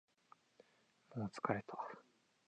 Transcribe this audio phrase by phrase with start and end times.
[1.15, 1.77] もう疲れた